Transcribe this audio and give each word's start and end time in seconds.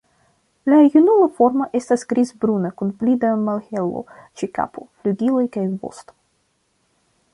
La 0.71 0.77
junula 0.93 1.27
formo 1.41 1.67
estas 1.79 2.05
griz-bruna 2.13 2.71
kun 2.81 2.93
pli 3.03 3.15
da 3.25 3.31
malhelo 3.43 4.01
ĉe 4.41 4.49
kapo, 4.59 4.87
flugiloj 5.03 5.45
kaj 5.59 5.67
vosto. 5.85 6.19